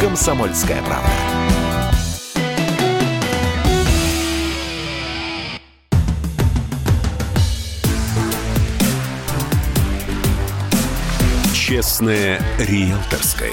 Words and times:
«Комсомольская 0.00 0.82
правда». 0.82 1.08
Честное 11.54 12.40
риэлторское. 12.58 13.52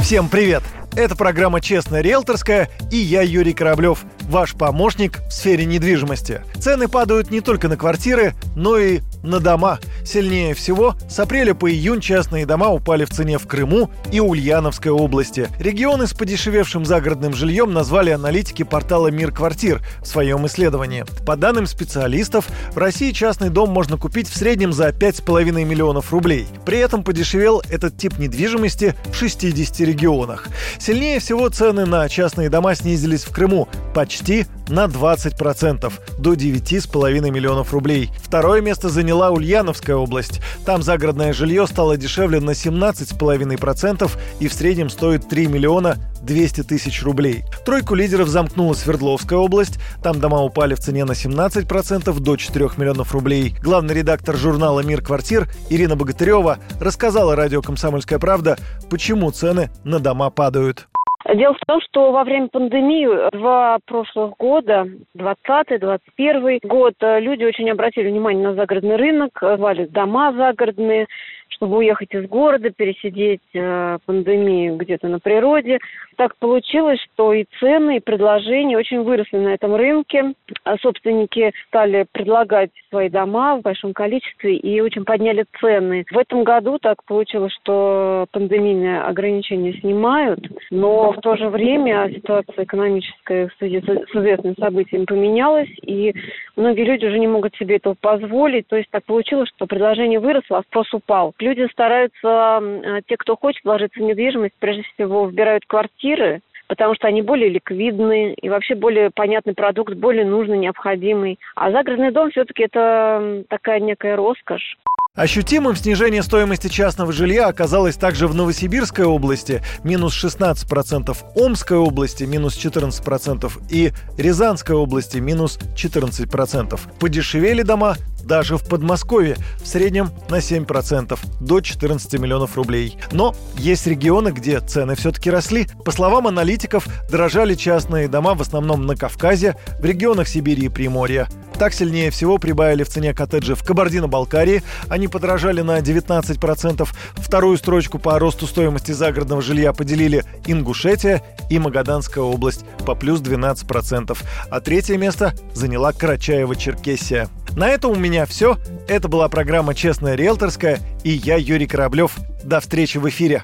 Всем 0.00 0.30
привет! 0.30 0.62
Это 0.96 1.14
программа 1.14 1.60
«Честная 1.60 2.00
риэлторская» 2.00 2.70
и 2.90 2.96
я, 2.96 3.20
Юрий 3.20 3.52
Кораблев, 3.52 4.04
ваш 4.22 4.54
помощник 4.54 5.18
в 5.28 5.32
сфере 5.32 5.66
недвижимости. 5.66 6.40
Цены 6.58 6.88
падают 6.88 7.30
не 7.30 7.42
только 7.42 7.68
на 7.68 7.76
квартиры, 7.76 8.32
но 8.56 8.78
и 8.78 9.00
на 9.22 9.40
дома. 9.40 9.78
Сильнее 10.04 10.54
всего 10.54 10.96
с 11.08 11.18
апреля 11.18 11.54
по 11.54 11.70
июнь 11.70 12.00
частные 12.00 12.46
дома 12.46 12.68
упали 12.68 13.04
в 13.04 13.10
цене 13.10 13.38
в 13.38 13.46
Крыму 13.46 13.90
и 14.10 14.20
Ульяновской 14.20 14.90
области. 14.90 15.48
Регионы 15.58 16.06
с 16.06 16.12
подешевевшим 16.12 16.84
загородным 16.84 17.34
жильем 17.34 17.72
назвали 17.72 18.10
аналитики 18.10 18.62
портала 18.62 19.08
«Мир 19.08 19.32
квартир» 19.32 19.80
в 20.00 20.06
своем 20.06 20.46
исследовании. 20.46 21.04
По 21.26 21.36
данным 21.36 21.66
специалистов, 21.66 22.48
в 22.72 22.78
России 22.78 23.12
частный 23.12 23.48
дом 23.48 23.70
можно 23.70 23.96
купить 23.96 24.28
в 24.28 24.36
среднем 24.36 24.72
за 24.72 24.88
5,5 24.88 25.64
миллионов 25.64 26.12
рублей. 26.12 26.46
При 26.64 26.78
этом 26.78 27.04
подешевел 27.04 27.62
этот 27.70 27.96
тип 27.96 28.18
недвижимости 28.18 28.94
в 29.12 29.16
60 29.16 29.80
регионах. 29.80 30.48
Сильнее 30.78 31.20
всего 31.20 31.48
цены 31.48 31.86
на 31.86 32.08
частные 32.08 32.48
дома 32.48 32.74
снизились 32.74 33.24
в 33.24 33.32
Крыму 33.32 33.68
почти 33.94 34.46
на 34.68 34.86
20%, 34.86 35.92
до 36.18 36.32
9,5 36.34 37.30
миллионов 37.30 37.72
рублей. 37.72 38.10
Второе 38.22 38.60
место 38.60 38.88
заняла 39.12 39.30
Ульяновская 39.30 39.94
область. 39.94 40.40
Там 40.64 40.82
загородное 40.82 41.34
жилье 41.34 41.66
стало 41.66 41.98
дешевле 41.98 42.40
на 42.40 42.52
17,5% 42.52 44.10
и 44.40 44.48
в 44.48 44.54
среднем 44.54 44.88
стоит 44.88 45.28
3 45.28 45.48
миллиона 45.48 45.98
200 46.22 46.62
тысяч 46.62 47.02
рублей. 47.02 47.44
Тройку 47.66 47.94
лидеров 47.94 48.28
замкнула 48.28 48.72
Свердловская 48.72 49.38
область. 49.38 49.78
Там 50.02 50.18
дома 50.18 50.40
упали 50.40 50.74
в 50.74 50.80
цене 50.80 51.04
на 51.04 51.12
17% 51.12 52.20
до 52.20 52.36
4 52.36 52.70
миллионов 52.78 53.12
рублей. 53.12 53.54
Главный 53.62 53.94
редактор 53.94 54.34
журнала 54.34 54.80
«Мир 54.80 55.02
квартир» 55.02 55.46
Ирина 55.68 55.94
Богатырева 55.94 56.56
рассказала 56.80 57.36
радио 57.36 57.60
«Комсомольская 57.60 58.18
правда», 58.18 58.56
почему 58.88 59.30
цены 59.30 59.70
на 59.84 59.98
дома 59.98 60.30
падают. 60.30 60.88
Дело 61.34 61.54
в 61.54 61.66
том, 61.66 61.80
что 61.80 62.10
во 62.10 62.24
время 62.24 62.48
пандемии 62.48 63.30
два 63.30 63.78
прошлых 63.86 64.36
года, 64.38 64.88
20-21 65.16 66.58
год, 66.66 66.94
люди 67.00 67.44
очень 67.44 67.70
обратили 67.70 68.08
внимание 68.08 68.48
на 68.48 68.54
загородный 68.54 68.96
рынок, 68.96 69.38
звали 69.40 69.86
дома 69.86 70.32
загородные, 70.32 71.06
чтобы 71.54 71.78
уехать 71.78 72.12
из 72.12 72.28
города, 72.28 72.70
пересидеть 72.70 73.40
э, 73.54 73.98
пандемию 74.04 74.76
где-то 74.76 75.08
на 75.08 75.18
природе. 75.18 75.78
Так 76.16 76.36
получилось, 76.36 77.00
что 77.14 77.32
и 77.32 77.44
цены, 77.58 77.96
и 77.96 78.00
предложения 78.00 78.76
очень 78.76 79.02
выросли 79.02 79.38
на 79.38 79.54
этом 79.54 79.74
рынке. 79.74 80.34
А 80.64 80.76
собственники 80.78 81.52
стали 81.68 82.06
предлагать 82.12 82.70
свои 82.90 83.08
дома 83.08 83.56
в 83.56 83.62
большом 83.62 83.92
количестве 83.92 84.56
и 84.56 84.80
очень 84.80 85.04
подняли 85.04 85.44
цены. 85.60 86.04
В 86.10 86.18
этом 86.18 86.44
году 86.44 86.78
так 86.78 87.04
получилось, 87.04 87.52
что 87.62 88.26
пандемийные 88.32 89.02
ограничения 89.02 89.72
снимают, 89.74 90.40
но 90.70 91.12
в 91.12 91.20
то 91.20 91.36
же 91.36 91.48
время 91.48 92.10
ситуация 92.14 92.64
экономическая 92.64 93.48
в 93.48 93.54
связи 93.58 93.80
с 93.80 94.14
известными 94.14 94.54
событиями 94.58 95.04
поменялась, 95.04 95.70
и 95.82 96.14
многие 96.56 96.84
люди 96.84 97.06
уже 97.06 97.18
не 97.18 97.26
могут 97.26 97.54
себе 97.56 97.76
этого 97.76 97.94
позволить. 98.00 98.66
То 98.68 98.76
есть 98.76 98.90
так 98.90 99.04
получилось, 99.04 99.50
что 99.54 99.66
предложение 99.66 100.20
выросло, 100.20 100.58
а 100.58 100.62
спрос 100.62 100.92
упал. 100.92 101.34
Люди 101.38 101.66
стараются, 101.70 102.60
э, 102.62 103.00
те, 103.06 103.16
кто 103.16 103.36
хочет 103.36 103.64
вложиться 103.64 104.00
в 104.00 104.02
недвижимость, 104.02 104.54
прежде 104.58 104.82
всего 104.94 105.24
выбирают 105.24 105.64
квартиры, 105.66 106.40
потому 106.68 106.94
что 106.94 107.06
они 107.06 107.22
более 107.22 107.50
ликвидны 107.50 108.32
и 108.34 108.48
вообще 108.48 108.74
более 108.74 109.10
понятный 109.10 109.54
продукт, 109.54 109.94
более 109.94 110.24
нужный, 110.24 110.58
необходимый. 110.58 111.38
А 111.54 111.70
загородный 111.70 112.10
дом 112.12 112.30
все-таки 112.30 112.62
это 112.64 113.44
такая 113.48 113.80
некая 113.80 114.16
роскошь. 114.16 114.78
Ощутимым 115.14 115.76
снижение 115.76 116.22
стоимости 116.22 116.68
частного 116.68 117.12
жилья 117.12 117.48
оказалось 117.48 117.96
также 117.96 118.26
в 118.26 118.34
Новосибирской 118.34 119.04
области– 119.04 119.62
минус 119.84 120.16
16%, 120.24 121.14
Омской 121.34 121.76
области– 121.76 122.24
минус 122.24 122.56
14% 122.56 123.52
и 123.68 123.92
Рязанской 124.16 124.74
области– 124.74 125.18
минус 125.18 125.58
14%. 125.76 126.80
Подешевели 126.98 127.60
дома 127.60 127.96
даже 128.24 128.56
в 128.56 128.66
Подмосковье 128.66 129.36
в 129.62 129.66
среднем 129.66 130.10
на 130.30 130.36
7%, 130.36 131.18
до 131.40 131.60
14 131.60 132.14
миллионов 132.14 132.56
рублей. 132.56 132.96
Но 133.10 133.34
есть 133.58 133.86
регионы, 133.86 134.30
где 134.30 134.60
цены 134.60 134.94
все-таки 134.94 135.30
росли. 135.30 135.66
По 135.84 135.90
словам 135.90 136.26
аналитиков, 136.26 136.86
дорожали 137.10 137.54
частные 137.54 138.08
дома 138.08 138.34
в 138.34 138.40
основном 138.40 138.86
на 138.86 138.96
Кавказе, 138.96 139.56
в 139.78 139.84
регионах 139.84 140.26
Сибири 140.26 140.64
и 140.64 140.68
Приморья. 140.70 141.28
Так 141.62 141.74
сильнее 141.74 142.10
всего 142.10 142.38
прибавили 142.38 142.82
в 142.82 142.88
цене 142.88 143.14
коттеджи 143.14 143.54
в 143.54 143.62
Кабардино-Балкарии. 143.62 144.64
Они 144.88 145.06
подорожали 145.06 145.60
на 145.60 145.78
19%. 145.78 146.88
Вторую 147.14 147.56
строчку 147.56 148.00
по 148.00 148.18
росту 148.18 148.48
стоимости 148.48 148.90
загородного 148.90 149.42
жилья 149.42 149.72
поделили 149.72 150.24
Ингушетия 150.48 151.22
и 151.50 151.60
Магаданская 151.60 152.24
область 152.24 152.64
по 152.84 152.96
плюс 152.96 153.20
12%. 153.20 154.18
А 154.50 154.60
третье 154.60 154.98
место 154.98 155.34
заняла 155.54 155.92
Карачаева-Черкесия. 155.92 157.28
На 157.54 157.68
этом 157.68 157.92
у 157.92 157.94
меня 157.94 158.26
все. 158.26 158.58
Это 158.88 159.06
была 159.06 159.28
программа 159.28 159.76
«Честная 159.76 160.16
риэлторская» 160.16 160.80
и 161.04 161.10
я, 161.10 161.36
Юрий 161.36 161.68
Кораблев. 161.68 162.16
До 162.42 162.58
встречи 162.58 162.98
в 162.98 163.08
эфире. 163.08 163.40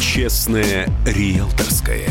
«Честная 0.00 0.88
риэлторская» 1.04 2.08